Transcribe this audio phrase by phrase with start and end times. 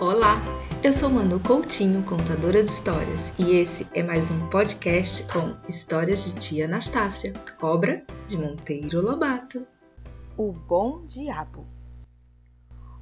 [0.00, 0.36] Olá,
[0.84, 6.24] eu sou Manu Coutinho, contadora de histórias, e esse é mais um podcast com histórias
[6.24, 9.66] de tia Anastácia, cobra de Monteiro Lobato.
[10.36, 11.66] O Bom Diabo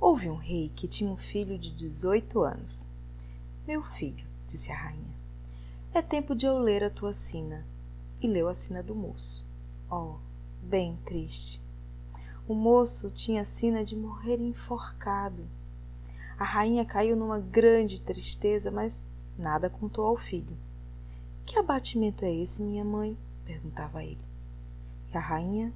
[0.00, 2.88] Houve um rei que tinha um filho de 18 anos.
[3.68, 5.14] Meu filho, disse a rainha,
[5.92, 7.66] é tempo de eu ler a tua sina.
[8.22, 9.44] E leu a sina do moço.
[9.90, 10.14] Oh,
[10.62, 11.60] bem triste.
[12.48, 15.46] O moço tinha sina de morrer enforcado
[16.38, 19.04] a rainha caiu numa grande tristeza, mas
[19.38, 20.56] nada contou ao filho.
[21.46, 23.16] Que abatimento é esse, minha mãe?
[23.44, 24.18] perguntava ele.
[25.12, 25.72] E a rainha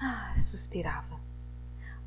[0.00, 1.20] ah, suspirava.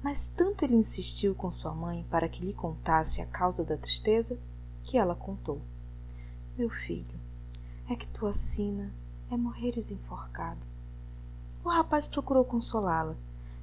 [0.04, 4.38] Mas tanto ele insistiu com sua mãe para que lhe contasse a causa da tristeza
[4.84, 5.62] que ela contou.
[6.58, 7.20] Meu filho,
[7.88, 8.92] é que tua sina
[9.30, 10.60] é morreres enforcado.
[11.64, 13.16] O rapaz procurou consolá-la,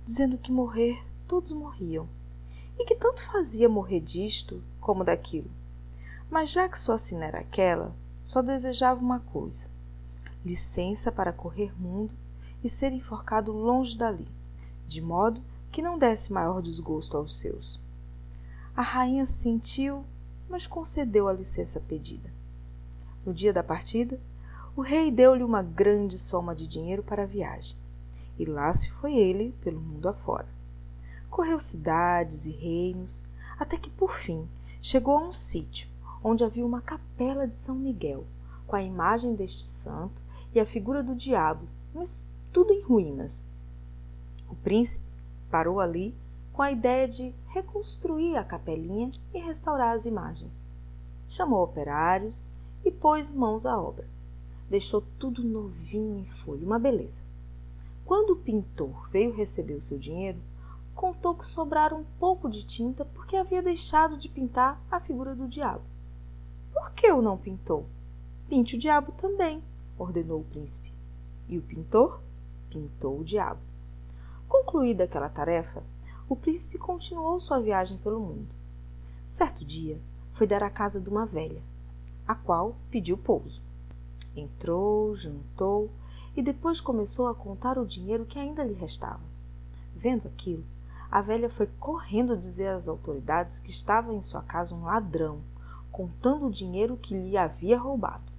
[0.04, 2.08] dizendo que morrer todos morriam,
[2.78, 5.50] e que tanto fazia morrer disto como daquilo.
[6.30, 9.68] Mas já que sua sina era aquela, só desejava uma coisa:
[10.44, 12.14] licença para correr mundo
[12.62, 14.28] e ser enforcado longe dali,
[14.86, 17.80] de modo que não desse maior desgosto aos seus.
[18.76, 20.04] A rainha sentiu,
[20.48, 22.30] mas concedeu a licença pedida.
[23.24, 24.20] No dia da partida,
[24.76, 27.76] o rei deu-lhe uma grande soma de dinheiro para a viagem,
[28.38, 30.57] e lá se foi ele pelo mundo afora.
[31.38, 33.22] Correu cidades e reinos,
[33.60, 34.48] até que por fim
[34.82, 35.88] chegou a um sítio
[36.20, 38.24] onde havia uma capela de São Miguel,
[38.66, 40.20] com a imagem deste santo
[40.52, 43.44] e a figura do diabo, mas tudo em ruínas.
[44.50, 45.06] O príncipe
[45.48, 46.12] parou ali
[46.52, 50.60] com a ideia de reconstruir a capelinha e restaurar as imagens.
[51.28, 52.44] Chamou operários
[52.84, 54.08] e pôs mãos à obra.
[54.68, 57.22] Deixou tudo novinho em folha, uma beleza.
[58.04, 60.40] Quando o pintor veio receber o seu dinheiro,
[60.98, 65.46] contou que sobrara um pouco de tinta porque havia deixado de pintar a figura do
[65.46, 65.84] diabo.
[66.72, 67.86] Por que o não pintou?
[68.48, 69.62] Pinte o diabo também,
[69.96, 70.92] ordenou o príncipe.
[71.48, 72.20] E o pintor
[72.68, 73.60] pintou o diabo.
[74.48, 75.84] Concluída aquela tarefa,
[76.28, 78.48] o príncipe continuou sua viagem pelo mundo.
[79.28, 80.00] Certo dia,
[80.32, 81.62] foi dar à casa de uma velha,
[82.26, 83.62] a qual pediu pouso.
[84.34, 85.92] Entrou, jantou
[86.36, 89.22] e depois começou a contar o dinheiro que ainda lhe restava.
[89.94, 90.64] Vendo aquilo,
[91.10, 95.40] a velha foi correndo dizer às autoridades que estava em sua casa um ladrão,
[95.90, 98.30] contando o dinheiro que lhe havia roubado.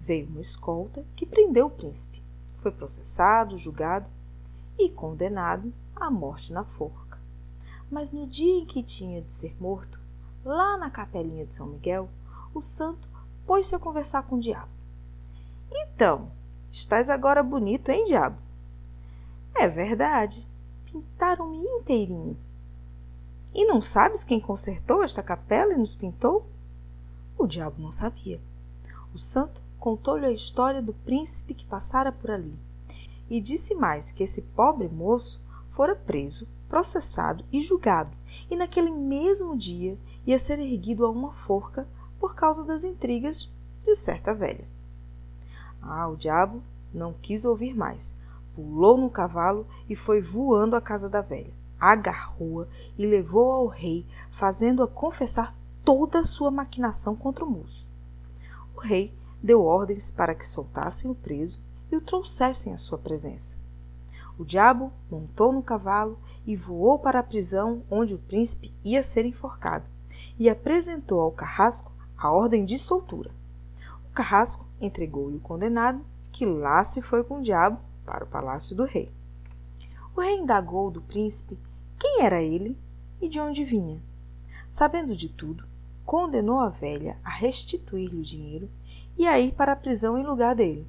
[0.00, 2.22] Veio uma escolta que prendeu o príncipe.
[2.56, 4.06] Foi processado, julgado
[4.78, 7.18] e condenado à morte na forca.
[7.90, 10.00] Mas no dia em que tinha de ser morto,
[10.44, 12.08] lá na capelinha de São Miguel,
[12.54, 13.06] o santo
[13.46, 14.72] pôs-se a conversar com o diabo.
[15.70, 16.30] Então,
[16.72, 18.38] estás agora bonito, hein, diabo?
[19.54, 20.46] É verdade,
[20.94, 22.36] pintaram-me inteirinho.
[23.52, 26.46] E não sabes quem consertou esta capela e nos pintou?
[27.36, 28.40] O diabo não sabia.
[29.12, 32.56] O santo contou-lhe a história do príncipe que passara por ali
[33.28, 38.16] e disse mais que esse pobre moço fora preso, processado e julgado,
[38.50, 41.88] e naquele mesmo dia ia ser erguido a uma forca
[42.20, 43.50] por causa das intrigas
[43.84, 44.66] de certa velha.
[45.82, 46.62] Ah, o diabo
[46.92, 48.14] não quis ouvir mais,
[48.54, 51.52] pulou no cavalo e foi voando à casa da velha.
[51.78, 52.66] Agarrou-a
[52.96, 55.54] e levou ao rei, fazendo-a confessar
[55.84, 57.86] toda a sua maquinação contra o moço.
[58.74, 61.60] O rei deu ordens para que soltassem o preso
[61.92, 63.56] e o trouxessem à sua presença.
[64.38, 69.24] O diabo montou no cavalo e voou para a prisão onde o príncipe ia ser
[69.24, 69.84] enforcado,
[70.38, 73.30] e apresentou ao carrasco a ordem de soltura.
[74.10, 78.76] O carrasco entregou-lhe o condenado, que lá se foi com o diabo para o palácio
[78.76, 79.10] do rei.
[80.14, 81.58] O rei indagou do príncipe
[81.98, 82.78] quem era ele
[83.20, 84.00] e de onde vinha.
[84.70, 85.64] Sabendo de tudo,
[86.04, 88.70] condenou a velha a restituir-lhe o dinheiro
[89.16, 90.86] e a ir para a prisão em lugar dele.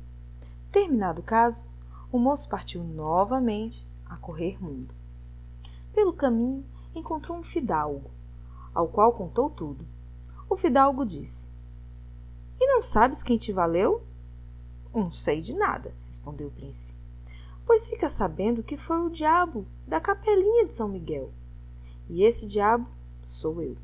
[0.71, 1.63] Terminado o caso,
[2.11, 4.93] o moço partiu novamente a correr mundo.
[5.93, 8.11] Pelo caminho, encontrou um fidalgo,
[8.73, 9.85] ao qual contou tudo.
[10.49, 11.49] O fidalgo disse:
[12.59, 14.03] E não sabes quem te valeu?
[14.93, 16.94] Não sei de nada, respondeu o príncipe
[17.65, 21.31] pois fica sabendo que foi o diabo da capelinha de São Miguel.
[22.07, 22.87] E esse diabo
[23.25, 23.75] sou eu.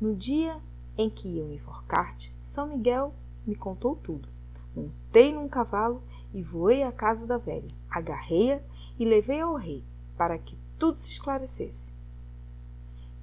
[0.00, 0.58] No dia
[0.96, 3.14] em que iam enforcar-te, São Miguel
[3.46, 4.28] me contou tudo.
[4.74, 7.68] Montei num cavalo e voei à casa da velha.
[7.90, 8.60] Agarrei-a
[8.98, 9.84] e levei ao rei,
[10.16, 11.92] para que tudo se esclarecesse.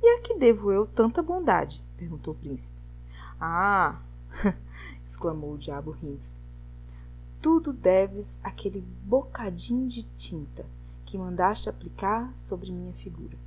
[0.02, 1.84] E a que devo eu tanta bondade?
[1.98, 2.78] perguntou o príncipe.
[3.40, 4.00] Ah!
[5.04, 6.40] exclamou o diabo rindo-se
[7.42, 10.66] tudo deves àquele bocadinho de tinta
[11.06, 13.38] que mandaste aplicar sobre minha figura.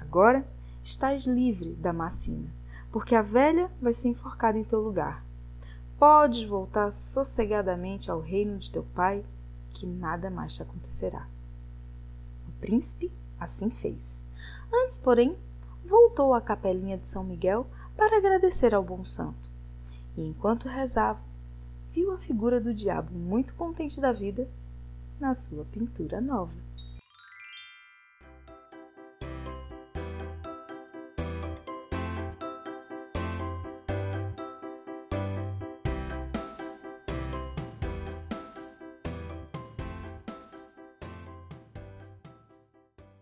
[0.00, 0.46] Agora
[0.82, 2.50] estás livre da macina,
[2.92, 5.24] porque a velha vai ser enforcada em teu lugar.
[5.98, 9.24] Podes voltar sossegadamente ao reino de teu pai,
[9.72, 11.26] que nada mais te acontecerá.
[12.48, 14.22] O príncipe assim fez.
[14.72, 15.36] Antes, porém,
[15.84, 17.66] voltou à capelinha de São Miguel
[17.96, 19.50] para agradecer ao bom santo.
[20.16, 21.20] E enquanto rezava,
[22.14, 24.48] viu a figura do diabo muito contente da vida
[25.18, 26.52] na sua pintura nova.